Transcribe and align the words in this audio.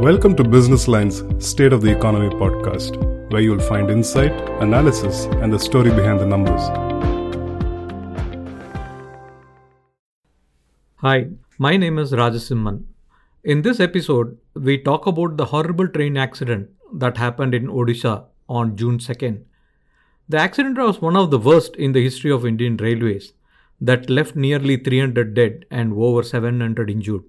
Welcome 0.00 0.36
to 0.36 0.44
Business 0.44 0.88
Line's 0.88 1.22
State 1.38 1.72
of 1.72 1.80
the 1.80 1.90
Economy 1.90 2.28
podcast, 2.28 2.98
where 3.32 3.40
you'll 3.40 3.58
find 3.58 3.88
insight, 3.90 4.30
analysis, 4.60 5.24
and 5.40 5.50
the 5.50 5.58
story 5.58 5.90
behind 5.90 6.20
the 6.20 6.26
numbers. 6.26 6.60
Hi, 10.96 11.28
my 11.56 11.78
name 11.78 11.98
is 11.98 12.12
Raja 12.12 12.36
Simhan. 12.36 12.84
In 13.42 13.62
this 13.62 13.80
episode, 13.80 14.36
we 14.52 14.76
talk 14.76 15.06
about 15.06 15.38
the 15.38 15.46
horrible 15.46 15.88
train 15.88 16.18
accident 16.18 16.68
that 16.92 17.16
happened 17.16 17.54
in 17.54 17.66
Odisha 17.68 18.26
on 18.50 18.76
June 18.76 18.98
2nd. 18.98 19.44
The 20.28 20.36
accident 20.36 20.76
was 20.76 21.00
one 21.00 21.16
of 21.16 21.30
the 21.30 21.38
worst 21.38 21.74
in 21.76 21.92
the 21.92 22.02
history 22.02 22.30
of 22.30 22.44
Indian 22.44 22.76
Railways 22.76 23.32
that 23.80 24.10
left 24.10 24.36
nearly 24.36 24.76
300 24.76 25.32
dead 25.32 25.64
and 25.70 25.94
over 25.94 26.22
700 26.22 26.90
injured. 26.90 27.24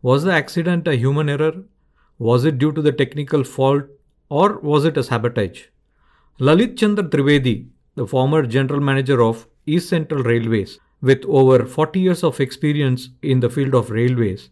Was 0.00 0.22
the 0.22 0.32
accident 0.32 0.86
a 0.86 0.94
human 0.94 1.28
error? 1.28 1.64
Was 2.18 2.44
it 2.44 2.58
due 2.58 2.72
to 2.72 2.82
the 2.82 2.92
technical 2.92 3.44
fault 3.44 3.84
or 4.28 4.58
was 4.58 4.84
it 4.84 4.96
a 4.96 5.04
sabotage? 5.04 5.66
Lalit 6.40 6.76
Chandra 6.76 7.04
Trivedi, 7.04 7.68
the 7.94 8.06
former 8.06 8.44
general 8.44 8.80
manager 8.80 9.22
of 9.22 9.46
East 9.66 9.88
Central 9.88 10.22
Railways, 10.22 10.80
with 11.00 11.24
over 11.26 11.64
40 11.64 12.00
years 12.00 12.24
of 12.24 12.40
experience 12.40 13.10
in 13.22 13.40
the 13.40 13.50
field 13.50 13.74
of 13.74 13.90
railways, 13.90 14.50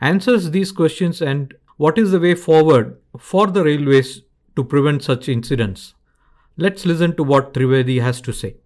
answers 0.00 0.50
these 0.52 0.70
questions 0.70 1.20
and 1.20 1.54
what 1.76 1.98
is 1.98 2.12
the 2.12 2.20
way 2.20 2.34
forward 2.34 2.98
for 3.18 3.48
the 3.48 3.64
railways 3.64 4.22
to 4.54 4.62
prevent 4.62 5.02
such 5.02 5.28
incidents. 5.28 5.94
Let's 6.56 6.86
listen 6.86 7.16
to 7.16 7.24
what 7.24 7.54
Trivedi 7.54 8.00
has 8.00 8.20
to 8.22 8.32
say. 8.32 8.56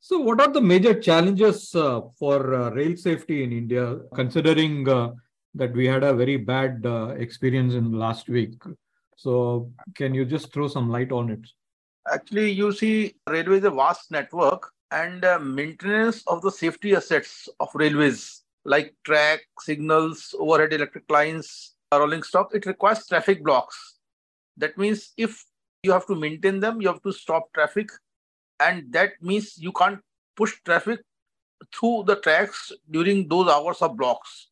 So, 0.00 0.18
what 0.18 0.40
are 0.40 0.52
the 0.52 0.60
major 0.60 0.94
challenges 0.98 1.74
uh, 1.74 2.00
for 2.18 2.54
uh, 2.54 2.70
rail 2.70 2.96
safety 2.96 3.44
in 3.44 3.52
India, 3.52 3.98
considering 4.14 4.88
uh, 4.88 5.10
that 5.54 5.72
we 5.72 5.86
had 5.86 6.02
a 6.02 6.14
very 6.14 6.36
bad 6.36 6.84
uh, 6.84 7.08
experience 7.18 7.74
in 7.74 7.92
last 7.92 8.28
week? 8.28 8.54
So, 9.16 9.70
can 9.94 10.14
you 10.14 10.24
just 10.24 10.52
throw 10.52 10.68
some 10.68 10.88
light 10.88 11.12
on 11.12 11.30
it? 11.30 11.40
Actually, 12.10 12.50
you 12.50 12.72
see, 12.72 13.14
railway 13.28 13.58
is 13.58 13.64
a 13.64 13.70
vast 13.70 14.10
network, 14.10 14.72
and 14.90 15.24
uh, 15.24 15.38
maintenance 15.38 16.22
of 16.26 16.42
the 16.42 16.50
safety 16.50 16.94
assets 16.94 17.48
of 17.60 17.68
railways, 17.74 18.42
like 18.64 18.94
track, 19.04 19.40
signals, 19.60 20.34
overhead 20.38 20.72
electric 20.72 21.08
lines, 21.10 21.74
rolling 21.92 22.22
stock, 22.22 22.54
it 22.54 22.66
requires 22.66 23.06
traffic 23.06 23.44
blocks. 23.44 23.98
That 24.56 24.76
means 24.78 25.12
if 25.16 25.44
you 25.82 25.92
have 25.92 26.06
to 26.06 26.14
maintain 26.14 26.60
them, 26.60 26.80
you 26.80 26.88
have 26.88 27.02
to 27.02 27.12
stop 27.12 27.52
traffic 27.52 27.90
and 28.60 28.92
that 28.92 29.12
means 29.22 29.56
you 29.58 29.72
can't 29.72 30.00
push 30.36 30.54
traffic 30.64 31.00
through 31.74 32.04
the 32.06 32.16
tracks 32.16 32.72
during 32.90 33.26
those 33.28 33.48
hours 33.48 33.82
of 33.82 33.96
blocks 33.96 34.49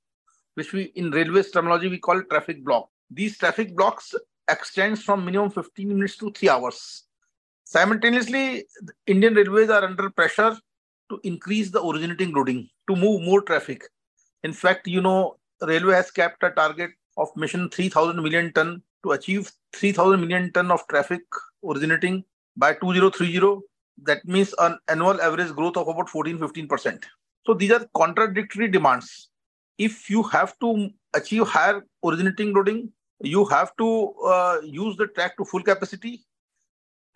which 0.59 0.73
we 0.73 0.84
in 1.03 1.11
railways 1.19 1.51
terminology 1.51 1.89
we 1.89 1.98
call 2.06 2.23
traffic 2.31 2.64
block. 2.64 2.89
These 3.11 3.39
traffic 3.39 3.75
blocks 3.77 4.14
extends 4.55 5.03
from 5.03 5.25
minimum 5.25 5.51
15 5.51 5.89
minutes 5.89 6.17
to 6.19 6.33
3 6.33 6.48
hours. 6.55 6.81
Simultaneously 7.64 8.64
indian 9.06 9.34
railways 9.41 9.70
are 9.77 9.84
under 9.84 10.11
pressure 10.11 10.53
to 11.11 11.20
increase 11.33 11.70
the 11.70 11.83
originating 11.91 12.33
loading 12.33 12.69
to 12.89 12.97
move 13.05 13.23
more 13.31 13.42
traffic. 13.42 13.84
In 14.42 14.53
fact 14.53 14.86
you 14.97 15.01
know 15.01 15.36
railway 15.73 15.95
has 15.95 16.11
kept 16.11 16.42
a 16.42 16.51
target 16.51 16.91
of 17.17 17.34
mission 17.45 17.70
3000 17.70 18.23
million 18.29 18.53
ton. 18.53 18.83
To 19.05 19.12
achieve 19.12 19.51
3000 19.75 20.20
million 20.20 20.53
ton 20.53 20.73
of 20.73 20.81
traffic 20.89 21.23
originating 21.64 22.25
by 22.56 22.75
2030 22.75 23.61
that 24.09 24.25
means 24.25 24.55
an 24.59 24.77
annual 24.89 25.20
average 25.20 25.53
growth 25.59 25.77
of 25.77 25.86
about 25.92 26.09
14 26.09 26.39
15% 26.39 27.05
so 27.47 27.55
these 27.55 27.70
are 27.77 27.86
contradictory 28.01 28.69
demands 28.69 29.31
if 29.78 30.10
you 30.10 30.22
have 30.24 30.58
to 30.58 30.90
achieve 31.14 31.46
higher 31.46 31.84
originating 32.04 32.52
loading 32.52 32.92
you 33.20 33.44
have 33.46 33.76
to 33.76 34.12
uh, 34.24 34.58
use 34.62 34.96
the 34.96 35.06
track 35.08 35.36
to 35.36 35.44
full 35.44 35.62
capacity. 35.62 36.24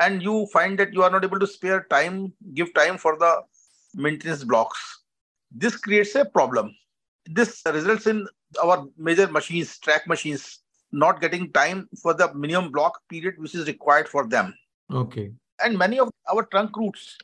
And 0.01 0.23
you 0.23 0.47
find 0.47 0.79
that 0.79 0.93
you 0.93 1.03
are 1.03 1.11
not 1.11 1.25
able 1.25 1.39
to 1.39 1.47
spare 1.47 1.87
time 1.91 2.33
give 2.55 2.75
time 2.75 2.99
for 2.99 3.17
the 3.19 3.43
maintenance 3.95 4.43
blocks. 4.43 4.79
This 5.51 5.77
creates 5.77 6.15
a 6.15 6.25
problem. 6.25 6.75
This 7.27 7.63
results 7.67 8.07
in 8.07 8.27
our 8.63 8.87
major 8.97 9.29
machines 9.29 9.79
track 9.79 10.09
machines 10.09 10.59
not 10.91 11.21
getting 11.21 11.53
time 11.53 11.89
for 12.03 12.15
the 12.15 12.35
minimum 12.35 12.73
block 12.73 13.01
period 13.09 13.35
which 13.39 13.55
is 13.55 13.67
required 13.67 14.09
for 14.09 14.27
them. 14.27 14.55
Okay. 14.91 15.31
and 15.65 15.79
many 15.79 15.99
of 16.01 16.11
our 16.31 16.45
trunk 16.53 16.77
routes 16.77 17.17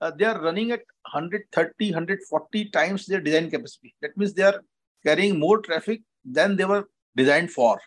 uh, 0.00 0.10
they 0.10 0.24
are 0.24 0.40
running 0.40 0.70
at 0.70 0.82
130 1.12 1.90
140 1.90 2.64
times 2.66 3.06
their 3.06 3.20
design 3.20 3.50
capacity. 3.50 3.94
That 4.00 4.16
means 4.16 4.32
they 4.32 4.44
are 4.44 4.62
carrying 5.04 5.38
more 5.38 5.58
traffic 5.60 6.02
than 6.24 6.56
they 6.56 6.64
were 6.64 6.88
designed 7.16 7.50
for 7.50 7.80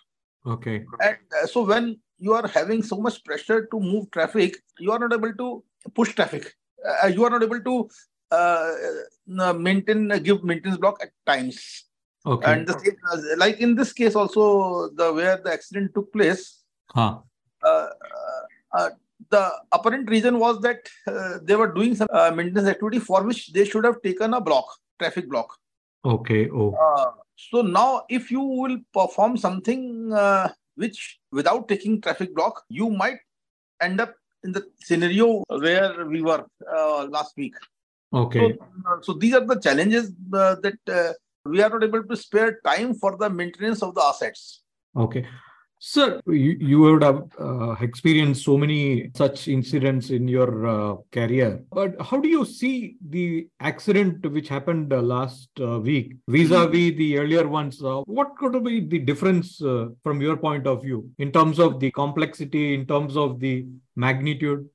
Okay. 0.46 0.86
and 1.02 1.18
uh, 1.42 1.46
so 1.48 1.64
when 1.64 1.98
you 2.18 2.34
are 2.34 2.48
having 2.48 2.84
so 2.84 2.98
much 2.98 3.24
pressure 3.24 3.66
to 3.72 3.80
move 3.80 4.10
traffic 4.12 4.58
you 4.80 4.92
are 4.92 5.00
not 5.00 5.14
able 5.14 5.34
to 5.34 5.64
push 5.94 6.14
traffic 6.14 6.54
uh, 6.88 7.08
you 7.08 7.24
are 7.24 7.30
not 7.30 7.44
able 7.44 7.62
to 7.62 7.90
uh, 8.32 8.72
uh, 9.40 9.54
maintain 9.54 10.12
uh, 10.12 10.18
give 10.18 10.44
maintenance 10.44 10.78
block 10.78 11.00
at 11.02 11.12
times 11.26 11.86
Okay. 12.26 12.54
and 12.54 12.66
the 12.66 12.80
same, 12.80 13.38
like 13.38 13.60
in 13.60 13.76
this 13.76 13.92
case 13.92 14.16
also 14.16 14.90
the 15.00 15.12
where 15.14 15.38
the 15.44 15.52
accident 15.52 15.92
took 15.94 16.12
place 16.14 16.64
huh. 16.90 17.18
uh, 17.66 17.88
uh, 18.72 18.90
the 19.30 19.52
apparent 19.72 20.10
reason 20.10 20.40
was 20.40 20.60
that 20.62 20.88
uh, 21.08 21.40
they 21.44 21.56
were 21.56 21.72
doing 21.74 21.96
some 21.96 22.08
uh, 22.12 22.32
maintenance 22.32 22.68
activity 22.68 23.00
for 23.00 23.24
which 23.24 23.52
they 23.54 23.66
should 23.66 23.86
have 23.86 24.02
taken 24.02 24.34
a 24.34 24.42
block, 24.42 24.66
traffic 25.00 25.30
block. 25.30 25.58
Okay. 26.06 26.50
Oh. 26.50 26.74
Uh, 26.74 27.12
so 27.36 27.62
now, 27.62 28.04
if 28.10 28.30
you 28.30 28.42
will 28.42 28.78
perform 28.94 29.38
something 29.38 30.12
uh, 30.14 30.50
which 30.76 31.20
without 31.32 31.68
taking 31.68 32.02
traffic 32.02 32.36
block, 32.36 32.64
you 32.70 32.90
might 32.90 33.18
end 33.82 34.02
up 34.02 34.14
in 34.44 34.52
the 34.52 34.66
scenario 34.80 35.44
where 35.48 36.06
we 36.06 36.22
were 36.22 36.46
uh, 36.72 37.06
last 37.06 37.34
week. 37.38 37.56
Okay. 38.14 38.40
So, 38.40 38.66
uh, 38.88 38.98
so 39.02 39.14
these 39.14 39.34
are 39.34 39.46
the 39.46 39.60
challenges 39.60 40.12
uh, 40.34 40.56
that 40.62 40.78
uh, 40.88 41.14
we 41.46 41.62
are 41.62 41.70
not 41.70 41.84
able 41.84 42.04
to 42.04 42.16
spare 42.16 42.60
time 42.66 42.94
for 42.96 43.18
the 43.18 43.30
maintenance 43.30 43.82
of 43.82 43.96
the 43.96 44.02
assets. 44.02 44.62
Okay. 44.96 45.26
Sir, 45.86 46.22
you, 46.28 46.56
you 46.62 46.80
would 46.80 47.04
have 47.04 47.24
uh, 47.38 47.76
experienced 47.82 48.46
so 48.46 48.58
many 48.58 49.12
such 49.16 49.50
incidents 49.50 50.12
in 50.12 50.30
your 50.30 50.66
uh, 50.66 50.96
career. 51.12 51.62
But 51.74 52.02
how 52.02 52.22
do 52.22 52.30
you 52.30 52.46
see 52.46 52.96
the 53.10 53.50
accident 53.60 54.26
which 54.32 54.48
happened 54.48 54.94
uh, 54.94 55.02
last 55.02 55.50
uh, 55.60 55.80
week 55.82 56.16
vis-a-vis 56.30 56.96
the 56.96 57.18
earlier 57.18 57.46
ones? 57.46 57.84
Uh, 57.84 58.00
what 58.06 58.38
could 58.38 58.64
be 58.64 58.80
the 58.80 59.00
difference 59.00 59.62
uh, 59.62 59.88
from 60.04 60.22
your 60.22 60.38
point 60.38 60.68
of 60.68 60.84
view 60.84 61.12
in 61.20 61.34
terms 61.34 61.60
of 61.60 61.82
the 61.82 61.92
complexity, 61.92 62.76
in 62.76 62.86
terms 62.86 63.18
of 63.18 63.42
the 63.42 63.66
magnitude? 63.98 64.70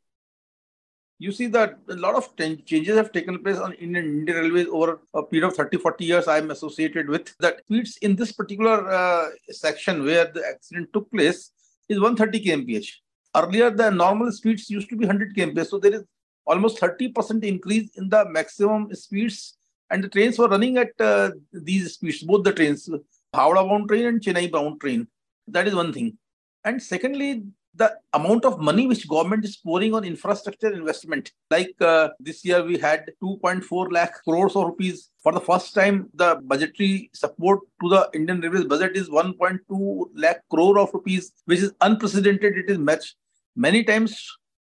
You 1.19 1.33
see 1.33 1.47
that 1.49 1.79
a 1.89 1.95
lot 1.95 2.15
of 2.15 2.35
changes 2.37 2.97
have 2.97 3.11
taken 3.11 3.43
place 3.43 3.59
on 3.59 3.73
in 3.75 3.97
Indian 3.97 4.37
Railways 4.37 4.69
over 4.69 5.01
a 5.15 5.23
period 5.23 5.49
of 5.49 5.57
30, 5.57 5.79
40 5.79 6.05
years. 6.05 6.29
I'm 6.29 6.51
associated 6.51 7.09
with 7.09 7.35
that 7.41 7.59
speeds 7.65 7.97
in 8.03 8.15
this 8.15 8.33
particular 8.33 8.89
uh, 8.89 9.27
section 9.51 10.05
where 10.05 10.27
the 10.33 10.45
accident 10.47 10.91
took 10.93 11.11
place 11.11 11.51
is 11.89 12.01
130 12.01 12.45
kmph. 12.45 12.89
Earlier, 13.37 13.71
the 13.71 13.91
normal 13.91 14.31
speeds 14.31 14.71
used 14.71 14.89
to 14.91 14.97
be 14.97 15.07
100 15.07 15.35
kmph. 15.35 15.67
So 15.67 15.79
there 15.79 15.95
is 15.95 16.05
almost 16.47 16.81
30% 16.81 17.45
increase 17.45 17.91
in 17.97 18.09
the 18.09 18.25
maximum 18.29 18.95
speeds, 18.95 19.59
and 19.91 20.03
the 20.05 20.09
trains 20.09 20.39
were 20.39 20.49
running 20.49 20.79
at 20.79 20.93
uh, 21.01 21.31
these 21.53 21.95
speeds, 21.95 22.23
both 22.23 22.45
the 22.45 22.53
trains, 22.53 22.89
Howrah 23.35 23.65
bound 23.65 23.89
train 23.89 24.07
and 24.07 24.21
Chennai 24.21 24.51
bound 24.51 24.81
train. 24.81 25.07
That 25.49 25.67
is 25.67 25.75
one 25.75 25.93
thing. 25.93 26.17
And 26.65 26.83
secondly, 26.83 27.45
the 27.79 27.97
amount 28.13 28.45
of 28.45 28.59
money 28.59 28.87
which 28.87 29.09
government 29.09 29.45
is 29.45 29.57
pouring 29.57 29.95
on 29.95 30.05
infrastructure 30.05 30.73
investment. 30.73 31.33
Like 31.51 31.75
uh, 31.81 32.09
this 32.19 32.45
year 32.45 32.63
we 32.65 32.77
had 32.77 33.11
2.4 33.23 33.93
lakh 33.93 34.15
crores 34.25 34.57
of 34.57 34.67
rupees. 34.67 35.11
For 35.23 35.33
the 35.33 35.41
first 35.41 35.75
time 35.75 36.09
the 36.15 36.41
budgetary 36.43 37.11
support 37.15 37.61
to 37.83 37.89
the 37.89 38.11
indian 38.15 38.41
railways 38.41 38.65
budget 38.65 38.97
is 38.97 39.09
1.2 39.09 40.07
lakh 40.15 40.41
crore 40.51 40.79
of 40.79 40.93
rupees 40.93 41.33
which 41.45 41.61
is 41.61 41.73
unprecedented. 41.81 42.59
It 42.59 42.71
is 42.71 42.79
much 42.79 43.15
many 43.55 43.85
times 43.85 44.21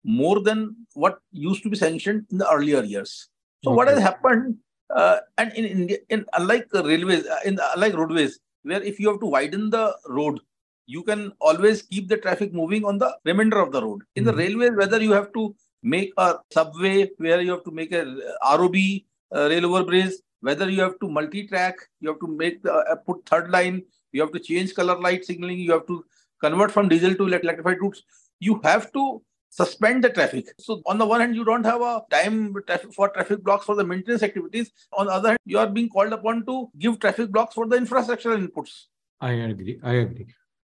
more 0.05 0.41
than 0.41 0.77
what 0.95 1.19
used 1.33 1.63
to 1.65 1.71
be 1.71 1.77
sanctioned 1.77 2.27
in 2.31 2.39
the 2.39 2.51
earlier 2.51 2.83
years. 2.83 3.29
So 3.65 3.73
what 3.73 3.89
has 3.89 3.99
happened 3.99 4.57
uh, 4.95 5.19
and 5.39 5.53
in 5.53 5.65
india 5.65 5.99
in 6.09 6.25
unlike 6.35 6.69
railways 6.73 7.27
uh, 7.27 7.41
in 7.45 7.59
unlike 7.75 7.95
roadways 7.95 8.39
where 8.63 8.83
if 8.83 9.01
you 9.01 9.09
have 9.11 9.21
to 9.21 9.27
widen 9.27 9.71
the 9.71 9.85
road 10.19 10.39
you 10.87 11.03
can 11.03 11.33
always 11.41 11.83
keep 11.83 12.09
the 12.09 12.17
traffic 12.17 12.53
moving 12.53 12.85
on 12.85 12.99
the 12.99 13.17
remainder 13.25 13.59
of 13.59 13.73
the 13.73 13.83
road. 13.83 14.03
In 14.15 14.25
the 14.25 14.33
Mhm. 14.33 14.39
railways, 14.39 14.77
whether 14.77 15.03
you 15.03 15.13
have 15.13 15.33
to 15.33 15.55
make 15.83 16.13
a 16.17 16.39
subway 16.53 17.11
where 17.19 17.41
you 17.41 17.51
have 17.51 17.65
to 17.65 17.71
make 17.71 17.93
a 17.93 18.05
ROB, 18.43 19.07
uh, 19.35 19.49
rail 19.49 19.63
overbridge, 19.63 20.13
whether 20.41 20.71
you 20.71 20.81
have 20.81 20.99
to 21.01 21.09
multi-track, 21.09 21.77
you 22.01 22.09
have 22.09 22.21
to 22.21 22.29
make 22.29 22.63
the 22.63 22.73
uh, 22.73 22.97
put 22.97 23.25
third 23.27 23.51
line, 23.51 23.83
you 24.13 24.21
have 24.21 24.33
to 24.33 24.39
change 24.39 24.75
color 24.75 24.99
light 24.99 25.25
signaling, 25.25 25.59
you 25.59 25.73
have 25.73 25.87
to 25.87 26.05
convert 26.41 26.71
from 26.71 26.89
diesel 26.89 27.15
to 27.15 27.27
electrified 27.27 27.81
routes. 27.81 28.03
You 28.39 28.61
have 28.65 28.93
to 28.93 29.23
suspend 29.49 30.05
the 30.05 30.11
traffic. 30.11 30.49
So 30.59 30.83
on 30.87 30.99
the 30.99 31.07
one 31.07 31.21
hand, 31.21 31.35
you 31.35 31.45
don't 31.45 31.65
have 31.65 31.81
a 31.81 32.03
time 32.11 32.55
for 32.95 33.09
traffic 33.09 33.43
blocks 33.43 33.65
for 33.65 33.75
the 33.75 33.85
maintenance 33.85 34.23
activities. 34.23 34.71
On 34.93 35.07
the 35.07 35.13
other 35.13 35.29
hand, 35.31 35.39
you 35.45 35.59
are 35.59 35.67
being 35.67 35.89
called 35.89 36.13
upon 36.13 36.45
to 36.47 36.71
give 36.79 37.01
traffic 37.01 37.31
blocks 37.31 37.55
for 37.55 37.67
the 37.67 37.77
infrastructural 37.77 38.47
inputs. 38.47 38.87
I 39.21 39.33
agree. 39.33 39.81
I 39.83 39.93
agree. 39.95 40.27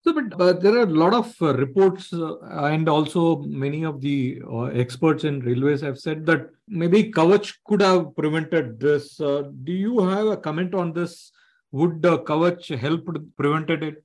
So, 0.02 0.14
but 0.14 0.40
uh, 0.40 0.54
there 0.54 0.78
are 0.78 0.84
a 0.84 0.86
lot 0.86 1.12
of 1.12 1.34
uh, 1.42 1.54
reports, 1.54 2.12
uh, 2.12 2.38
and 2.72 2.88
also 2.88 3.40
many 3.42 3.84
of 3.84 4.00
the 4.00 4.40
uh, 4.50 4.64
experts 4.84 5.24
in 5.24 5.40
railways 5.40 5.82
have 5.82 5.98
said 5.98 6.24
that 6.24 6.48
maybe 6.66 7.12
Kavach 7.12 7.52
could 7.66 7.82
have 7.82 8.16
prevented 8.16 8.80
this. 8.80 9.20
Uh, 9.20 9.50
do 9.64 9.72
you 9.72 10.00
have 10.00 10.26
a 10.26 10.38
comment 10.38 10.74
on 10.74 10.94
this? 10.94 11.32
Would 11.72 12.06
uh, 12.06 12.18
Kavach 12.18 12.64
help 12.78 13.08
prevented 13.36 13.82
it? 13.82 14.02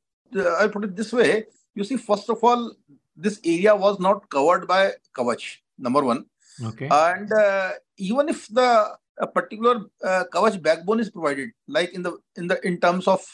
I 0.59 0.67
put 0.67 0.83
it 0.83 0.97
this 0.97 1.13
way: 1.13 1.45
you 1.75 1.85
see, 1.85 1.95
first 1.95 2.29
of 2.29 2.43
all, 2.43 2.75
this 3.15 3.39
area 3.45 3.73
was 3.73 3.97
not 3.97 4.29
covered 4.29 4.67
by 4.67 4.91
Kavach. 5.15 5.59
Number 5.77 6.03
one, 6.03 6.25
Okay. 6.65 6.89
and 6.91 7.31
even 7.97 8.27
if 8.27 8.47
the 8.47 8.97
a 9.17 9.27
particular 9.27 9.85
Kavach 10.03 10.61
backbone 10.61 10.99
is 10.99 11.09
provided, 11.09 11.51
like 11.69 11.93
in 11.93 12.03
the 12.03 12.17
in 12.35 12.47
the 12.47 12.59
in 12.67 12.81
terms 12.81 13.07
of 13.07 13.25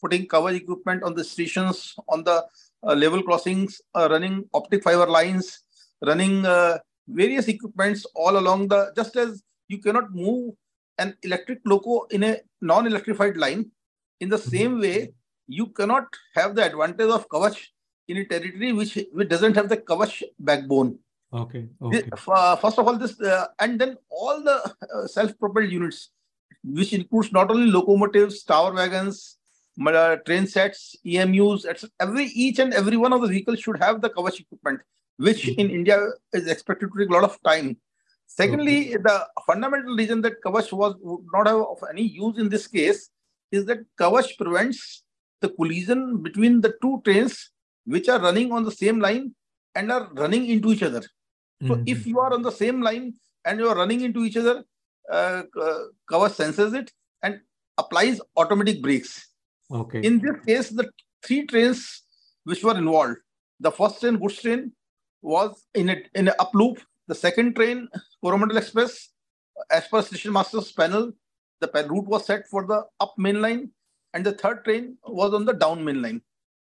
putting 0.00 0.26
Kavach 0.26 0.56
equipment 0.56 1.02
on 1.02 1.14
the 1.14 1.24
stations, 1.24 1.94
on 2.08 2.24
the 2.24 2.44
uh, 2.86 2.94
level 2.94 3.22
crossings, 3.22 3.80
uh, 3.94 4.08
running 4.10 4.44
optic 4.54 4.82
fiber 4.82 5.06
lines, 5.06 5.64
running 6.04 6.44
uh, 6.46 6.78
various 7.08 7.48
equipments 7.48 8.06
all 8.14 8.38
along 8.38 8.68
the, 8.68 8.92
just 8.96 9.16
as 9.16 9.42
you 9.68 9.78
cannot 9.78 10.12
move 10.14 10.54
an 10.98 11.16
electric 11.22 11.60
loco 11.64 12.02
in 12.10 12.22
a 12.24 12.36
non-electrified 12.60 13.36
line, 13.36 13.70
in 14.20 14.28
the 14.28 14.36
mm-hmm. 14.36 14.50
same 14.50 14.80
way, 14.80 15.12
you 15.46 15.66
cannot 15.66 16.06
have 16.34 16.54
the 16.54 16.64
advantage 16.64 17.10
of 17.10 17.28
Kavach 17.28 17.58
in 18.08 18.18
a 18.18 18.24
territory 18.24 18.72
which, 18.72 18.98
which 19.12 19.28
doesn't 19.28 19.54
have 19.54 19.68
the 19.68 19.76
Kavach 19.76 20.22
backbone. 20.38 20.98
Okay. 21.32 21.68
okay. 21.82 22.02
This, 22.02 22.28
uh, 22.28 22.56
first 22.56 22.78
of 22.78 22.86
all, 22.86 22.96
this 22.96 23.20
uh, 23.20 23.48
and 23.60 23.78
then 23.78 23.96
all 24.10 24.42
the 24.42 24.74
uh, 24.94 25.06
self-propelled 25.06 25.70
units, 25.70 26.10
which 26.64 26.92
includes 26.92 27.32
not 27.32 27.50
only 27.50 27.70
locomotives, 27.70 28.42
tower 28.44 28.72
wagons, 28.72 29.37
train 30.26 30.46
sets, 30.46 30.96
EMUs, 31.04 31.64
etc. 31.64 31.90
Every 32.00 32.24
each 32.26 32.58
and 32.58 32.72
every 32.74 32.96
one 32.96 33.12
of 33.12 33.22
the 33.22 33.28
vehicles 33.28 33.60
should 33.60 33.78
have 33.78 34.00
the 34.00 34.10
Kavach 34.10 34.40
equipment, 34.40 34.80
which 35.16 35.44
mm-hmm. 35.44 35.60
in 35.60 35.70
India 35.70 36.08
is 36.32 36.46
expected 36.46 36.90
to 36.92 36.98
take 36.98 37.10
a 37.10 37.12
lot 37.12 37.24
of 37.24 37.40
time. 37.42 37.76
Secondly, 38.26 38.94
okay. 38.94 39.02
the 39.02 39.26
fundamental 39.46 39.96
reason 39.96 40.20
that 40.22 40.42
Kavach 40.44 40.72
was 40.72 40.94
would 41.00 41.24
not 41.32 41.46
have 41.46 41.56
of 41.56 41.82
any 41.90 42.02
use 42.02 42.38
in 42.38 42.48
this 42.48 42.66
case 42.66 43.10
is 43.50 43.64
that 43.66 43.78
Kavach 43.98 44.36
prevents 44.36 45.02
the 45.40 45.48
collision 45.48 46.22
between 46.22 46.60
the 46.60 46.74
two 46.82 47.00
trains 47.04 47.50
which 47.84 48.08
are 48.08 48.20
running 48.20 48.52
on 48.52 48.64
the 48.64 48.72
same 48.72 49.00
line 49.00 49.34
and 49.74 49.90
are 49.90 50.08
running 50.12 50.46
into 50.46 50.72
each 50.72 50.82
other. 50.82 51.02
So 51.62 51.74
mm-hmm. 51.74 51.84
if 51.86 52.06
you 52.06 52.20
are 52.20 52.32
on 52.32 52.42
the 52.42 52.52
same 52.52 52.82
line 52.82 53.14
and 53.44 53.58
you 53.58 53.68
are 53.68 53.76
running 53.76 54.02
into 54.02 54.24
each 54.24 54.36
other, 54.36 54.64
uh, 55.10 55.42
Kavach 56.10 56.32
senses 56.32 56.74
it 56.74 56.92
and 57.22 57.40
applies 57.78 58.20
automatic 58.36 58.82
brakes. 58.82 59.27
Okay. 59.70 60.00
In 60.00 60.18
this 60.18 60.36
case, 60.46 60.70
the 60.70 60.88
three 61.24 61.46
trains 61.46 62.02
which 62.44 62.64
were 62.64 62.76
involved, 62.76 63.18
the 63.60 63.70
first 63.70 64.00
train, 64.00 64.16
goods 64.18 64.40
train, 64.40 64.72
was 65.22 65.64
in 65.74 65.90
a, 65.90 65.96
in 66.14 66.28
a 66.28 66.34
up 66.38 66.54
loop. 66.54 66.78
The 67.06 67.14
second 67.14 67.56
train, 67.56 67.88
Coromandel 68.22 68.58
Express, 68.58 69.10
as 69.70 69.86
per 69.88 70.02
station 70.02 70.32
master's 70.32 70.70
panel, 70.72 71.12
the 71.60 71.68
route 71.88 72.06
was 72.06 72.26
set 72.26 72.46
for 72.48 72.66
the 72.66 72.84
up 73.00 73.14
main 73.18 73.40
line, 73.40 73.70
and 74.14 74.24
the 74.24 74.32
third 74.32 74.64
train 74.64 74.96
was 75.06 75.34
on 75.34 75.44
the 75.44 75.54
down 75.54 75.84
main 75.84 76.02
line. 76.02 76.22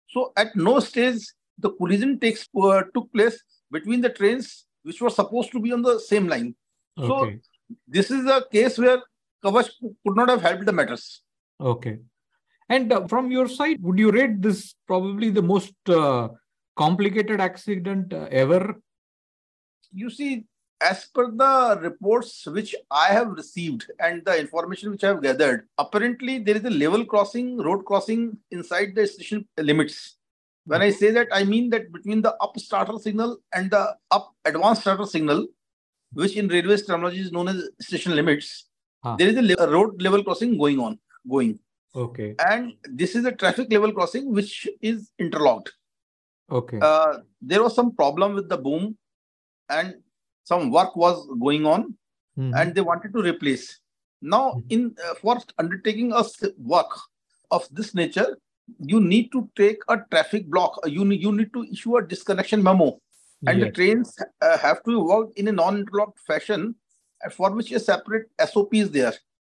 So 0.08 0.32
at 0.36 0.54
no 0.54 0.80
stage 0.80 1.26
the 1.58 1.70
collision 1.70 2.18
takes 2.18 2.48
uh, 2.60 2.82
took 2.94 3.12
place 3.12 3.42
between 3.70 4.00
the 4.00 4.10
trains 4.10 4.66
which 4.82 5.00
were 5.00 5.10
supposed 5.10 5.50
to 5.52 5.60
be 5.60 5.72
on 5.72 5.82
the 5.82 5.98
same 5.98 6.28
line. 6.28 6.54
Okay. 6.98 7.08
So 7.08 7.76
this 7.88 8.10
is 8.10 8.26
a 8.26 8.44
case 8.52 8.78
where 8.78 9.02
Kavach 9.44 9.70
could 9.80 10.16
not 10.16 10.28
have 10.28 10.42
helped 10.42 10.66
the 10.66 10.72
matters. 10.72 11.22
Okay. 11.60 11.98
And 12.68 12.92
uh, 12.92 13.06
from 13.06 13.30
your 13.30 13.48
side, 13.48 13.82
would 13.82 13.98
you 13.98 14.10
rate 14.10 14.40
this 14.40 14.74
probably 14.86 15.30
the 15.30 15.42
most 15.42 15.74
uh, 15.88 16.28
complicated 16.76 17.40
accident 17.40 18.12
uh, 18.12 18.26
ever? 18.30 18.80
You 19.92 20.10
see, 20.10 20.44
as 20.80 21.06
per 21.14 21.30
the 21.30 21.78
reports 21.80 22.46
which 22.46 22.74
I 22.90 23.08
have 23.08 23.30
received 23.30 23.90
and 23.98 24.24
the 24.24 24.38
information 24.38 24.90
which 24.90 25.04
I 25.04 25.08
have 25.08 25.22
gathered, 25.22 25.66
apparently 25.78 26.38
there 26.38 26.56
is 26.56 26.64
a 26.64 26.70
level 26.70 27.04
crossing, 27.04 27.58
road 27.58 27.84
crossing 27.84 28.38
inside 28.50 28.94
the 28.94 29.06
station 29.06 29.46
limits. 29.58 30.16
When 30.66 30.80
I 30.80 30.90
say 30.90 31.10
that, 31.10 31.28
I 31.30 31.44
mean 31.44 31.68
that 31.70 31.92
between 31.92 32.22
the 32.22 32.34
up 32.36 32.58
starter 32.58 32.98
signal 32.98 33.38
and 33.54 33.70
the 33.70 33.94
up 34.10 34.32
advanced 34.44 34.80
starter 34.80 35.04
signal, 35.04 35.46
which 36.12 36.36
in 36.36 36.48
railways 36.48 36.86
terminology 36.86 37.20
is 37.20 37.32
known 37.32 37.48
as 37.48 37.68
station 37.80 38.14
limits, 38.14 38.66
huh. 39.02 39.16
there 39.18 39.28
is 39.28 39.36
a, 39.36 39.62
a 39.62 39.70
road 39.70 40.00
level 40.00 40.24
crossing 40.24 40.56
going 40.56 40.78
on, 40.80 40.98
going. 41.28 41.58
Okay. 41.96 42.34
And 42.38 42.74
this 42.84 43.14
is 43.14 43.24
a 43.24 43.32
traffic 43.32 43.70
level 43.70 43.92
crossing 43.92 44.32
which 44.32 44.68
is 44.82 45.10
interlocked. 45.18 45.72
Okay. 46.50 46.78
Uh, 46.80 47.18
there 47.40 47.62
was 47.62 47.74
some 47.74 47.94
problem 47.94 48.34
with 48.34 48.48
the 48.48 48.58
boom 48.58 48.96
and 49.68 49.94
some 50.44 50.70
work 50.70 50.96
was 50.96 51.26
going 51.40 51.66
on 51.66 51.96
mm-hmm. 52.38 52.54
and 52.54 52.74
they 52.74 52.80
wanted 52.80 53.12
to 53.14 53.22
replace. 53.22 53.80
Now, 54.20 54.52
mm-hmm. 54.52 54.66
in 54.70 54.96
uh, 55.08 55.14
for 55.14 55.38
undertaking 55.58 56.12
a 56.12 56.24
work 56.58 56.90
of 57.50 57.68
this 57.70 57.94
nature, 57.94 58.38
you 58.80 59.00
need 59.00 59.30
to 59.32 59.48
take 59.56 59.78
a 59.88 59.98
traffic 60.10 60.46
block. 60.46 60.80
You 60.86 61.04
need, 61.04 61.22
you 61.22 61.32
need 61.32 61.52
to 61.52 61.64
issue 61.64 61.96
a 61.96 62.06
disconnection 62.06 62.62
memo. 62.62 62.98
And 63.46 63.58
yes. 63.58 63.66
the 63.66 63.72
trains 63.72 64.18
uh, 64.40 64.58
have 64.58 64.82
to 64.84 65.00
work 65.00 65.28
in 65.36 65.48
a 65.48 65.52
non-interlocked 65.52 66.18
fashion 66.26 66.74
for 67.30 67.50
which 67.50 67.72
a 67.72 67.80
separate 67.80 68.26
SOP 68.40 68.74
is 68.74 68.90
there 68.90 69.12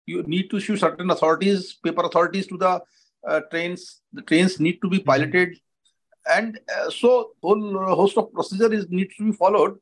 you 0.08 0.22
need 0.34 0.50
to 0.50 0.56
issue 0.56 0.76
certain 0.76 1.10
authorities, 1.10 1.74
paper 1.84 2.02
authorities 2.02 2.46
to 2.48 2.58
the 2.58 2.80
uh, 3.26 3.40
trains. 3.50 4.00
The 4.12 4.22
trains 4.22 4.58
need 4.58 4.80
to 4.82 4.88
be 4.88 5.00
piloted, 5.00 5.58
and 6.36 6.58
uh, 6.76 6.90
so 6.90 7.32
whole 7.42 7.94
host 7.94 8.16
of 8.18 8.32
procedure 8.32 8.72
is 8.72 8.88
needs 8.88 9.16
to 9.16 9.24
be 9.30 9.32
followed 9.32 9.76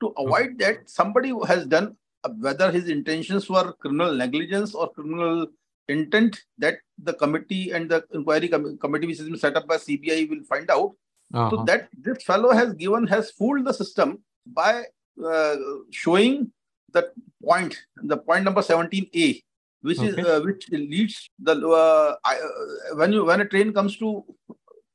to 0.00 0.12
avoid 0.18 0.58
that 0.58 0.88
somebody 0.90 1.32
has 1.46 1.66
done 1.66 1.96
uh, 2.24 2.30
whether 2.46 2.70
his 2.70 2.88
intentions 2.88 3.48
were 3.48 3.72
criminal 3.72 4.14
negligence 4.14 4.74
or 4.74 4.90
criminal 4.92 5.46
intent 5.88 6.40
that 6.58 6.78
the 7.02 7.14
committee 7.14 7.72
and 7.72 7.90
the 7.90 8.04
inquiry 8.14 8.48
com- 8.48 8.78
committee 8.78 9.06
which 9.06 9.18
has 9.18 9.28
been 9.28 9.38
set 9.38 9.56
up 9.56 9.66
by 9.66 9.76
CBI 9.76 10.28
will 10.30 10.44
find 10.44 10.70
out. 10.70 10.92
Uh-huh. 11.34 11.50
So 11.50 11.64
that 11.64 11.88
this 11.98 12.22
fellow 12.22 12.50
has 12.52 12.74
given 12.74 13.06
has 13.06 13.30
fooled 13.30 13.64
the 13.64 13.72
system 13.72 14.18
by 14.46 14.84
uh, 15.24 15.56
showing 15.90 16.52
the 16.92 17.10
point, 17.42 17.78
the 17.96 18.18
point 18.18 18.44
number 18.44 18.60
17A, 18.60 19.42
which 19.82 19.98
okay. 19.98 20.08
is 20.08 20.26
uh, 20.26 20.40
which 20.44 20.68
leads 20.70 21.28
the 21.38 21.54
uh, 21.82 22.14
I, 22.24 22.34
uh, 22.36 22.96
when 22.96 23.12
you 23.12 23.24
when 23.24 23.40
a 23.40 23.44
train 23.44 23.72
comes 23.72 23.96
to 23.98 24.24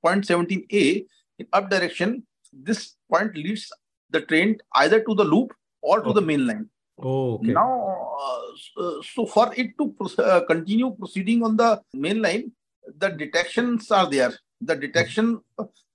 point 0.04 0.26
17a 0.26 1.06
in 1.40 1.48
up 1.54 1.70
direction 1.70 2.24
this 2.52 2.96
point 3.12 3.36
leads 3.36 3.72
the 4.10 4.22
train 4.22 4.58
either 4.76 5.00
to 5.04 5.14
the 5.14 5.24
loop 5.24 5.54
or 5.82 6.00
to 6.00 6.10
okay. 6.10 6.20
the 6.20 6.26
main 6.26 6.48
line 6.48 6.70
oh 7.00 7.36
okay. 7.36 7.52
now 7.52 7.72
uh, 8.24 9.02
so 9.14 9.26
for 9.26 9.54
it 9.56 9.78
to 9.78 9.94
uh, 10.24 10.42
continue 10.46 10.90
proceeding 10.96 11.44
on 11.44 11.58
the 11.58 11.82
main 11.94 12.22
line 12.22 12.52
the 13.00 13.10
detections 13.10 13.92
are 13.92 14.10
there 14.10 14.34
the 14.62 14.76
detection 14.76 15.40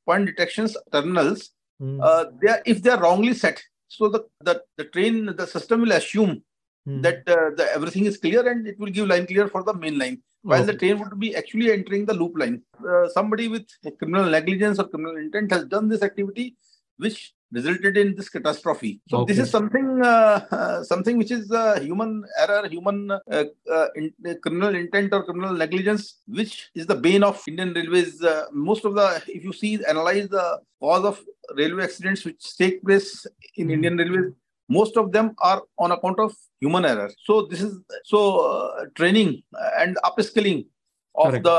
point 0.06 0.26
detections 0.26 0.76
terminals 0.92 1.50
mm. 1.80 1.99
they 2.40 2.49
are, 2.49 2.62
if 2.66 2.82
they 2.82 2.90
are 2.90 3.00
wrongly 3.00 3.34
set 3.34 3.62
so 3.88 4.08
the, 4.08 4.20
the 4.40 4.62
the 4.76 4.84
train 4.84 5.34
the 5.37 5.46
system 5.46 5.80
will 5.80 5.92
assume 5.92 6.42
hmm. 6.84 7.00
that 7.00 7.22
uh, 7.28 7.50
the, 7.56 7.68
everything 7.74 8.06
is 8.06 8.16
clear 8.16 8.48
and 8.48 8.66
it 8.66 8.78
will 8.78 8.90
give 8.90 9.06
line 9.06 9.26
clear 9.26 9.48
for 9.48 9.62
the 9.62 9.74
main 9.74 9.98
line 9.98 10.22
while 10.42 10.62
okay. 10.62 10.72
the 10.72 10.78
train 10.78 10.98
would 10.98 11.18
be 11.18 11.34
actually 11.36 11.70
entering 11.72 12.04
the 12.04 12.14
loop 12.14 12.32
line. 12.36 12.62
Uh, 12.86 13.08
somebody 13.08 13.48
with 13.48 13.66
criminal 13.98 14.28
negligence 14.28 14.78
or 14.78 14.88
criminal 14.88 15.16
intent 15.16 15.50
has 15.52 15.64
done 15.64 15.88
this 15.88 16.02
activity, 16.02 16.56
which 16.96 17.32
resulted 17.52 17.96
in 17.96 18.14
this 18.16 18.28
catastrophe. 18.28 19.00
So 19.08 19.18
okay. 19.18 19.32
this 19.32 19.44
is 19.44 19.50
something 19.50 20.00
uh, 20.02 20.46
uh, 20.50 20.82
something 20.92 21.18
which 21.18 21.30
is 21.30 21.50
uh, 21.52 21.78
human 21.80 22.24
error, 22.38 22.66
human 22.68 23.10
uh, 23.10 23.44
uh, 23.70 23.88
in, 23.94 24.12
criminal 24.42 24.74
intent 24.74 25.12
or 25.12 25.24
criminal 25.24 25.54
negligence, 25.54 26.20
which 26.26 26.70
is 26.74 26.86
the 26.86 26.96
bane 26.96 27.22
of 27.22 27.42
Indian 27.46 27.72
Railways. 27.74 28.20
most 28.52 28.84
of 28.84 28.94
the, 28.94 29.22
if 29.28 29.44
you 29.44 29.52
see, 29.52 29.78
analyze 29.86 30.28
the 30.28 30.60
cause 30.80 31.04
of 31.04 31.20
railway 31.54 31.84
accidents 31.84 32.24
which 32.24 32.56
take 32.56 32.82
place 32.82 33.26
in 33.56 33.68
mm. 33.68 33.72
Indian 33.72 33.96
Railways, 33.96 34.32
most 34.79 34.97
of 34.97 35.12
them 35.12 35.35
are 35.38 35.62
on 35.79 35.93
account 35.93 36.19
of 36.19 36.35
human 36.61 36.85
error. 36.85 37.11
So 37.26 37.43
this 37.50 37.62
is 37.62 37.79
so 38.05 38.21
uh, 38.41 38.85
training 38.95 39.43
and 39.79 39.99
upskilling 40.09 40.67
of 41.14 41.31
Correct. 41.31 41.45
the 41.45 41.59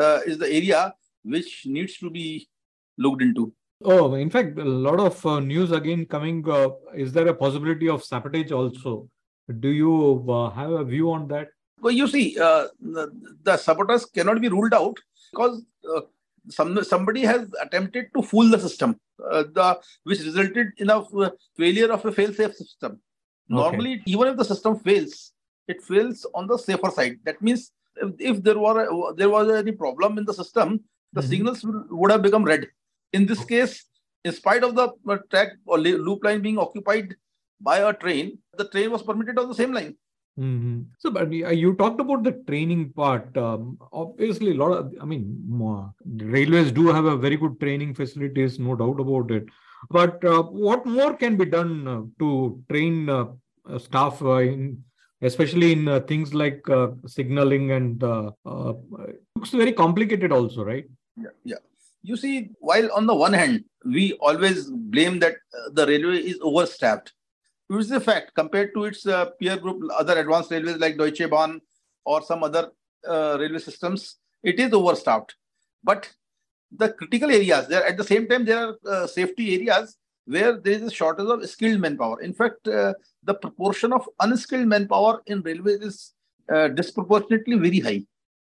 uh, 0.00 0.20
is 0.26 0.38
the 0.38 0.50
area 0.60 0.94
which 1.24 1.66
needs 1.66 1.96
to 1.98 2.10
be 2.10 2.48
looked 2.98 3.22
into. 3.22 3.52
Oh 3.84 4.14
in 4.14 4.30
fact 4.30 4.58
a 4.58 4.64
lot 4.64 5.00
of 5.00 5.26
uh, 5.26 5.40
news 5.40 5.72
again 5.72 6.06
coming 6.06 6.38
uh, 6.48 6.68
is 6.94 7.12
there 7.12 7.28
a 7.28 7.34
possibility 7.34 7.88
of 7.88 8.04
sabotage 8.04 8.52
also? 8.52 9.08
Do 9.64 9.68
you 9.68 10.24
uh, 10.28 10.50
have 10.50 10.70
a 10.70 10.84
view 10.84 11.10
on 11.10 11.28
that? 11.28 11.48
Well 11.80 11.92
you 11.92 12.06
see 12.06 12.38
uh, 12.38 12.68
the, 12.80 13.10
the 13.42 13.56
sabotage 13.56 14.04
cannot 14.14 14.40
be 14.40 14.48
ruled 14.48 14.74
out 14.74 14.96
because 15.30 15.62
some 16.48 16.82
somebody 16.84 17.22
has 17.22 17.48
attempted 17.62 18.06
to 18.14 18.22
fool 18.22 18.48
the 18.50 18.58
system 18.58 18.98
the 19.18 19.78
which 20.04 20.20
resulted 20.20 20.68
in 20.78 20.90
a 20.90 21.02
failure 21.56 21.90
of 21.90 22.04
a 22.04 22.12
fail-safe 22.12 22.54
system 22.54 23.00
Normally, 23.48 24.02
even 24.06 24.28
if 24.28 24.36
the 24.36 24.44
system 24.44 24.78
fails, 24.78 25.32
it 25.68 25.82
fails 25.82 26.26
on 26.34 26.46
the 26.46 26.56
safer 26.56 26.90
side. 26.90 27.18
That 27.24 27.40
means 27.42 27.72
if, 27.96 28.12
if 28.18 28.42
there 28.42 28.58
were 28.58 29.14
there 29.16 29.28
was 29.28 29.50
any 29.50 29.72
problem 29.72 30.18
in 30.18 30.24
the 30.24 30.32
system, 30.32 30.80
the 31.12 31.20
mm-hmm. 31.20 31.30
signals 31.30 31.64
would 31.90 32.10
have 32.10 32.22
become 32.22 32.44
red. 32.44 32.66
In 33.12 33.26
this 33.26 33.44
case, 33.44 33.84
in 34.24 34.32
spite 34.32 34.64
of 34.64 34.74
the 34.74 34.88
uh, 35.08 35.18
track 35.30 35.52
or 35.66 35.78
loop 35.78 36.24
line 36.24 36.40
being 36.40 36.58
occupied 36.58 37.14
by 37.60 37.78
a 37.78 37.92
train, 37.92 38.38
the 38.56 38.68
train 38.68 38.90
was 38.90 39.02
permitted 39.02 39.38
on 39.38 39.48
the 39.48 39.54
same 39.54 39.72
line. 39.72 39.96
Mm-hmm. 40.38 40.80
So, 40.98 41.10
but 41.10 41.32
you 41.32 41.74
talked 41.74 42.00
about 42.00 42.24
the 42.24 42.32
training 42.48 42.92
part. 42.94 43.36
Um, 43.36 43.78
obviously, 43.92 44.50
a 44.50 44.54
lot 44.54 44.72
of, 44.72 44.92
I 45.00 45.04
mean, 45.04 45.40
railways 46.06 46.72
do 46.72 46.88
have 46.88 47.04
a 47.04 47.16
very 47.16 47.36
good 47.36 47.60
training 47.60 47.94
facilities, 47.94 48.58
no 48.58 48.74
doubt 48.74 48.98
about 48.98 49.30
it. 49.30 49.44
But 49.90 50.24
uh, 50.24 50.42
what 50.42 50.86
more 50.86 51.14
can 51.14 51.36
be 51.36 51.44
done 51.44 51.86
uh, 51.86 52.02
to 52.18 52.62
train 52.68 53.08
uh, 53.08 53.26
staff 53.78 54.20
uh, 54.22 54.38
in, 54.38 54.82
especially 55.22 55.72
in 55.72 55.86
uh, 55.86 56.00
things 56.00 56.34
like 56.34 56.64
signaling 57.06 57.70
and 57.70 58.02
looks 58.02 59.50
very 59.50 59.72
complicated 59.72 60.32
also, 60.32 60.64
right? 60.64 60.84
Yeah, 61.16 61.28
yeah. 61.44 61.56
You 62.02 62.16
see, 62.16 62.50
while 62.58 62.90
on 62.92 63.06
the 63.06 63.14
one 63.14 63.32
hand, 63.32 63.64
we 63.84 64.14
always 64.14 64.68
blame 64.68 65.20
that 65.20 65.36
the 65.72 65.86
railway 65.86 66.18
is 66.18 66.38
overstaffed 66.40 67.12
it 67.70 67.76
is 67.76 67.90
a 67.90 68.00
fact 68.00 68.34
compared 68.34 68.74
to 68.74 68.84
its 68.84 69.06
uh, 69.06 69.26
peer 69.40 69.56
group, 69.56 69.82
other 69.96 70.18
advanced 70.18 70.50
railways 70.50 70.76
like 70.76 70.96
Deutsche 70.96 71.28
Bahn 71.30 71.60
or 72.04 72.22
some 72.22 72.42
other 72.42 72.70
uh, 73.08 73.36
railway 73.38 73.58
systems, 73.58 74.16
it 74.42 74.60
is 74.60 74.72
overstaffed. 74.72 75.34
But 75.82 76.10
the 76.70 76.90
critical 76.90 77.30
areas, 77.30 77.68
there 77.68 77.84
at 77.86 77.96
the 77.96 78.04
same 78.04 78.28
time, 78.28 78.44
there 78.44 78.68
are 78.68 78.76
uh, 78.86 79.06
safety 79.06 79.54
areas 79.54 79.96
where 80.26 80.58
there 80.58 80.74
is 80.74 80.82
a 80.82 80.90
shortage 80.90 81.26
of 81.26 81.48
skilled 81.48 81.80
manpower. 81.80 82.20
In 82.20 82.32
fact, 82.32 82.66
uh, 82.68 82.94
the 83.22 83.34
proportion 83.34 83.92
of 83.92 84.08
unskilled 84.20 84.66
manpower 84.66 85.22
in 85.26 85.42
railways 85.42 85.80
is 85.80 86.12
uh, 86.52 86.68
disproportionately 86.68 87.56
very 87.56 87.80
high. 87.80 88.02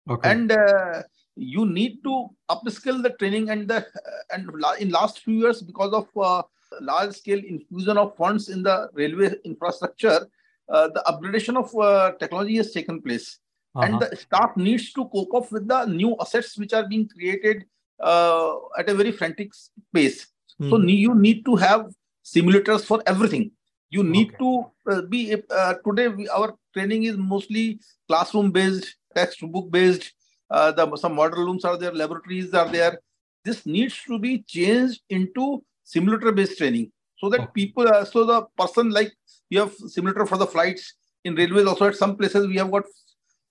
Okay. 0.09 0.31
And 0.31 0.53
uh, 0.53 1.03
you 1.37 1.67
need 1.67 2.03
to 2.05 2.29
upskill 2.51 3.03
the 3.03 3.11
training 3.19 3.51
and 3.51 3.69
the 3.69 3.87
and 4.33 4.49
in 4.79 4.91
last 4.91 5.21
few 5.21 5.35
years 5.35 5.63
because 5.63 5.93
of 5.93 6.47
large 6.81 7.15
scale 7.15 7.39
infusion 7.39 7.97
of 7.97 8.17
funds 8.17 8.49
in 8.49 8.63
the 8.63 8.89
railway 8.93 9.35
infrastructure, 9.45 10.27
uh, 10.69 10.89
the 10.89 11.03
upgradation 11.07 11.57
of 11.57 11.75
uh, 11.79 12.13
technology 12.19 12.57
has 12.57 12.73
taken 12.73 13.01
place. 13.01 13.39
Uh-huh. 13.75 13.87
And 13.87 14.01
the 14.01 14.17
staff 14.17 14.57
needs 14.57 14.93
to 14.93 15.05
cope 15.09 15.35
up 15.35 15.51
with 15.53 15.69
the 15.69 15.85
new 15.87 16.17
assets 16.21 16.57
which 16.57 16.73
are 16.73 16.87
being 16.87 17.09
created 17.09 17.65
uh, 18.01 18.55
at 18.79 18.89
a 18.89 18.95
very 18.95 19.13
frantic 19.13 19.53
pace. 19.93 20.27
Mm. 20.61 20.71
So 20.71 20.79
you 20.79 21.15
need 21.15 21.45
to 21.45 21.57
have 21.57 21.87
simulators 22.25 22.85
for 22.85 23.03
everything. 23.07 23.51
You 23.91 24.05
need 24.05 24.29
okay. 24.29 24.37
to 24.39 24.67
uh, 24.91 25.03
be 25.03 25.37
uh, 25.51 25.75
today. 25.87 26.09
We, 26.09 26.29
our 26.29 26.55
training 26.73 27.05
is 27.05 27.17
mostly 27.17 27.81
classroom 28.09 28.51
based, 28.51 28.97
textbook 29.15 29.71
based. 29.71 30.13
the 30.51 30.97
some 30.97 31.15
model 31.15 31.45
rooms 31.45 31.65
are 31.65 31.77
there, 31.77 31.93
laboratories 31.93 32.55
are 32.55 32.69
there. 32.69 33.01
This 33.45 33.67
needs 33.67 34.01
to 34.07 34.19
be 34.19 34.43
changed 34.43 35.03
into 35.11 35.63
simulator 35.85 36.33
based 36.33 36.59
training 36.59 36.91
so 37.19 37.29
that 37.29 37.53
people 37.55 37.87
uh, 37.87 38.05
so 38.05 38.25
the 38.25 38.43
person 38.57 38.91
like 38.91 39.13
we 39.51 39.57
have 39.57 39.73
simulator 39.75 40.27
for 40.27 40.39
the 40.39 40.47
flights 40.47 40.95
in 41.25 41.35
railways 41.35 41.67
also 41.67 41.87
at 41.87 41.97
some 41.97 42.17
places 42.17 42.47
we 42.47 42.57
have 42.57 42.71
got 42.71 42.85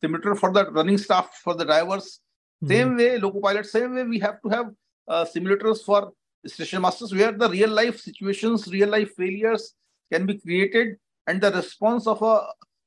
simulator 0.02 0.36
for 0.36 0.52
the 0.52 0.70
running 0.72 0.98
staff 0.98 1.40
for 1.44 1.54
the 1.54 1.66
drivers. 1.66 2.20
Mm-hmm. 2.64 2.74
same 2.74 2.98
way 2.98 3.18
loco 3.18 3.40
pilots 3.40 3.72
same 3.72 3.96
way 3.96 4.04
we 4.04 4.20
have 4.20 4.42
to 4.42 4.50
have 4.50 4.68
uh, 5.08 5.26
simulators 5.26 5.84
for 5.84 6.12
station 6.46 6.82
masters 6.82 7.14
where 7.14 7.32
the 7.32 7.50
real 7.50 7.70
life 7.70 8.00
situations 8.00 8.68
real 8.68 8.90
life 8.90 9.12
failures 9.16 9.74
can 10.12 10.26
be 10.26 10.38
created 10.38 10.96
and 11.28 11.42
the 11.42 11.52
response 11.52 12.08
of 12.08 12.22
a 12.22 12.36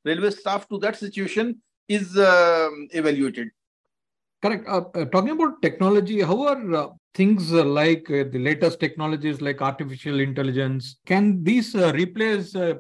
railway 0.05 0.31
staff 0.31 0.69
to 0.69 0.79
that 0.79 0.97
situation 0.97 1.61
is 1.89 2.17
uh, 2.17 2.69
evaluated 2.91 3.49
correct. 4.47 4.69
Uh, 4.69 4.85
uh, 4.95 5.05
talking 5.07 5.31
about 5.31 5.61
technology 5.63 6.21
how 6.21 6.43
are 6.47 6.75
uh, 6.75 6.89
things 7.15 7.53
like 7.53 8.11
uh, 8.11 8.25
the 8.31 8.39
latest 8.39 8.81
technologies 8.81 9.41
like 9.41 9.61
artificial 9.61 10.21
intelligence? 10.21 10.99
Can 11.07 11.43
these 11.43 11.75
uh, 11.75 11.93
replace 11.95 12.55
uh, 12.55 12.75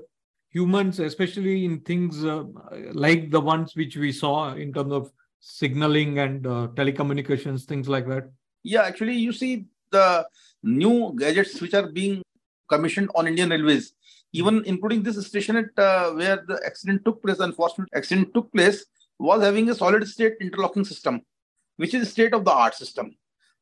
humans 0.50 1.00
especially 1.00 1.64
in 1.64 1.80
things 1.80 2.22
like 2.94 3.30
the 3.30 3.40
ones 3.40 3.76
which 3.76 3.96
we 3.96 4.10
saw 4.10 4.54
in 4.54 4.72
terms 4.72 4.92
of 4.92 5.12
signaling 5.40 6.18
and 6.18 6.44
telecommunications 6.76 7.64
things 7.64 7.88
like 7.88 8.08
that? 8.08 8.30
Yeah 8.62 8.82
actually 8.82 9.14
you 9.14 9.32
see 9.32 9.66
the 9.90 10.26
new 10.62 11.14
gadgets 11.18 11.60
which 11.60 11.74
are 11.74 11.88
being 11.88 12.22
commissioned 12.68 13.10
on 13.14 13.28
indian 13.28 13.50
railways 13.50 13.92
even 14.32 14.64
including 14.64 15.02
this 15.02 15.24
station 15.26 15.56
at 15.56 15.78
uh, 15.78 16.10
where 16.12 16.42
the 16.48 16.60
accident 16.66 17.04
took 17.04 17.22
place 17.22 17.38
unfortunate 17.38 17.88
accident 17.94 18.32
took 18.34 18.50
place 18.52 18.86
was 19.18 19.42
having 19.42 19.68
a 19.70 19.74
solid 19.74 20.08
state 20.08 20.32
interlocking 20.40 20.84
system 20.84 21.20
which 21.76 21.94
is 21.94 22.10
state 22.10 22.34
of 22.34 22.44
the 22.44 22.52
art 22.52 22.74
system 22.74 23.14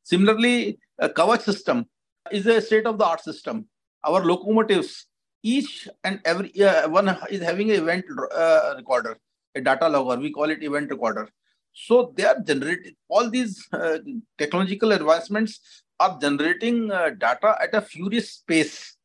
Similarly, 0.04 0.78
a 0.98 1.08
Kavach 1.08 1.40
system 1.40 1.86
is 2.30 2.46
a 2.46 2.60
state-of-the-art 2.60 3.22
system. 3.22 3.66
Our 4.04 4.22
locomotives, 4.22 5.06
each 5.42 5.88
and 6.04 6.20
every 6.26 6.52
uh, 6.62 6.88
one 6.90 7.08
is 7.30 7.40
having 7.40 7.70
an 7.70 7.76
event 7.82 8.04
uh, 8.34 8.74
recorder, 8.76 9.16
a 9.54 9.62
data 9.62 9.88
logger. 9.88 10.20
We 10.20 10.30
call 10.30 10.50
it 10.50 10.62
event 10.62 10.90
recorder. 10.90 11.28
So 11.72 12.12
they 12.16 12.24
are 12.24 12.38
generating 12.38 12.94
all 13.08 13.30
these 13.30 13.66
uh, 13.72 13.98
technological 14.38 14.92
advancements 14.92 15.82
are 15.98 16.18
generating 16.20 16.90
uh, 16.90 17.10
data 17.10 17.56
at 17.62 17.74
a 17.74 17.80
furious 17.80 18.42
pace. 18.46 18.96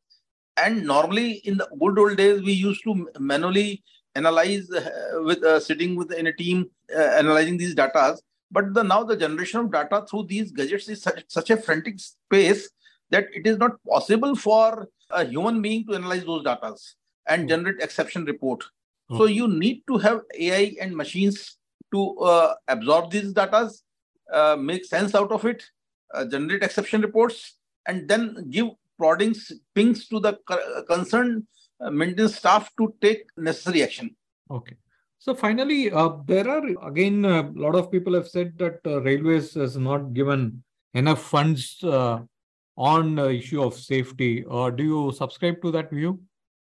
And 0.58 0.84
normally, 0.84 1.32
in 1.48 1.56
the 1.56 1.68
good 1.80 1.98
old 1.98 2.18
days, 2.18 2.42
we 2.42 2.52
used 2.52 2.84
to 2.84 3.08
manually 3.18 3.82
analyze 4.14 4.70
uh, 4.70 4.90
with 5.22 5.42
uh, 5.42 5.60
sitting 5.60 5.96
with 5.96 6.12
in 6.12 6.26
a 6.26 6.32
team 6.32 6.66
analyzing 6.94 7.56
these 7.56 7.74
data 7.74 8.16
but 8.50 8.74
the, 8.74 8.82
now 8.82 9.04
the 9.04 9.16
generation 9.16 9.60
of 9.60 9.72
data 9.72 10.04
through 10.08 10.24
these 10.24 10.50
gadgets 10.50 10.88
is 10.88 11.02
such, 11.02 11.24
such 11.28 11.50
a 11.50 11.56
frantic 11.56 11.98
pace 12.28 12.68
that 13.10 13.26
it 13.32 13.46
is 13.46 13.58
not 13.58 13.72
possible 13.88 14.34
for 14.34 14.88
a 15.10 15.24
human 15.24 15.60
being 15.60 15.86
to 15.86 15.94
analyze 15.94 16.24
those 16.24 16.44
data 16.44 16.74
and 17.28 17.42
hmm. 17.42 17.48
generate 17.48 17.80
exception 17.80 18.24
report. 18.24 18.64
Mm. 19.10 19.18
So 19.18 19.24
you 19.24 19.48
need 19.48 19.82
to 19.88 19.98
have 19.98 20.20
AI 20.38 20.76
and 20.80 20.96
machines 20.96 21.56
to 21.92 22.16
uh, 22.18 22.54
absorb 22.68 23.10
these 23.10 23.32
data, 23.32 23.70
uh, 24.32 24.56
make 24.56 24.84
sense 24.84 25.14
out 25.14 25.32
of 25.32 25.44
it, 25.44 25.64
uh, 26.14 26.24
generate 26.24 26.62
exception 26.62 27.00
reports, 27.00 27.56
and 27.86 28.08
then 28.08 28.48
give 28.50 28.68
proddings, 28.98 29.50
pings 29.74 30.06
to 30.08 30.20
the 30.20 30.38
concerned 30.88 31.44
uh, 31.80 31.90
maintenance 31.90 32.36
staff 32.36 32.70
to 32.78 32.94
take 33.00 33.24
necessary 33.36 33.82
action. 33.82 34.14
Okay. 34.50 34.76
So 35.20 35.34
finally, 35.34 35.92
uh, 35.92 36.12
there 36.24 36.48
are 36.48 36.66
again 36.88 37.26
a 37.26 37.42
lot 37.54 37.74
of 37.74 37.92
people 37.92 38.14
have 38.14 38.26
said 38.26 38.56
that 38.56 38.80
uh, 38.86 39.02
railways 39.02 39.52
has 39.52 39.76
not 39.76 40.14
given 40.14 40.64
enough 40.94 41.22
funds 41.22 41.76
uh, 41.84 42.20
on 42.78 43.16
the 43.16 43.28
issue 43.28 43.62
of 43.62 43.74
safety. 43.74 44.46
Uh, 44.50 44.70
do 44.70 44.82
you 44.82 45.12
subscribe 45.12 45.60
to 45.60 45.70
that 45.72 45.90
view? 45.90 46.18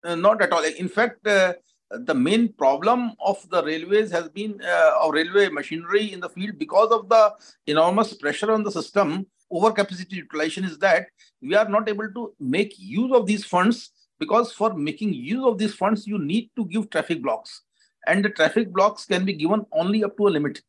Uh, 0.02 0.14
not 0.14 0.40
at 0.40 0.52
all. 0.52 0.64
In 0.64 0.88
fact, 0.88 1.26
uh, 1.26 1.52
the 1.90 2.14
main 2.14 2.50
problem 2.54 3.12
of 3.22 3.46
the 3.50 3.62
railways 3.62 4.10
has 4.10 4.30
been 4.30 4.58
our 4.64 5.12
railway 5.12 5.50
machinery 5.50 6.10
in 6.14 6.20
the 6.20 6.30
field 6.30 6.58
because 6.58 6.90
of 6.92 7.10
the 7.10 7.34
enormous 7.66 8.14
pressure 8.14 8.52
on 8.52 8.62
the 8.62 8.72
system. 8.72 9.26
Overcapacity 9.52 10.12
utilization 10.12 10.64
is 10.64 10.78
that 10.78 11.08
we 11.42 11.54
are 11.54 11.68
not 11.68 11.90
able 11.90 12.10
to 12.10 12.32
make 12.40 12.72
use 12.78 13.12
of 13.12 13.26
these 13.26 13.44
funds 13.44 13.90
because 14.18 14.50
for 14.50 14.72
making 14.72 15.12
use 15.12 15.44
of 15.44 15.58
these 15.58 15.74
funds, 15.74 16.06
you 16.06 16.18
need 16.18 16.48
to 16.56 16.64
give 16.64 16.88
traffic 16.88 17.22
blocks 17.22 17.64
and 18.06 18.24
the 18.24 18.30
traffic 18.30 18.72
blocks 18.72 19.04
can 19.04 19.24
be 19.24 19.32
given 19.32 19.64
only 19.72 20.04
up 20.04 20.16
to 20.16 20.28
a 20.28 20.30
limit. 20.30 20.60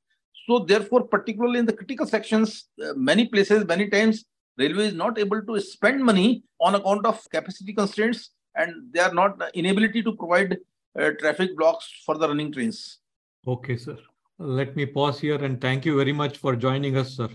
So 0.47 0.59
therefore, 0.59 1.03
particularly 1.03 1.59
in 1.59 1.65
the 1.65 1.73
critical 1.73 2.05
sections, 2.05 2.65
uh, 2.83 2.93
many 2.95 3.27
places, 3.27 3.65
many 3.65 3.89
times, 3.89 4.25
railway 4.57 4.87
is 4.87 4.93
not 4.93 5.17
able 5.17 5.41
to 5.43 5.59
spend 5.61 6.03
money 6.03 6.43
on 6.59 6.75
account 6.75 7.05
of 7.05 7.29
capacity 7.29 7.73
constraints 7.73 8.31
and 8.55 8.91
they 8.91 8.99
are 8.99 9.13
not 9.13 9.41
inability 9.53 10.03
to 10.03 10.13
provide 10.13 10.57
uh, 10.99 11.11
traffic 11.19 11.55
blocks 11.55 11.89
for 12.05 12.17
the 12.17 12.27
running 12.27 12.51
trains. 12.51 12.99
Okay, 13.47 13.77
sir. 13.77 13.97
Let 14.37 14.75
me 14.75 14.85
pause 14.85 15.19
here 15.19 15.43
and 15.43 15.61
thank 15.61 15.85
you 15.85 15.95
very 15.95 16.13
much 16.13 16.37
for 16.37 16.55
joining 16.55 16.97
us, 16.97 17.15
sir. 17.15 17.29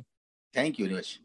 Thank 0.53 0.79
you 0.79 0.87
very 0.87 0.97
much. 0.97 1.21